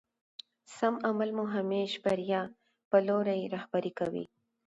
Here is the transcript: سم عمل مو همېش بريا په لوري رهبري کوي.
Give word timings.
سم 0.77 0.93
عمل 1.07 1.29
مو 1.37 1.45
همېش 1.55 1.91
بريا 2.05 2.41
په 2.89 2.97
لوري 3.07 3.41
رهبري 3.55 3.91
کوي. 3.99 4.25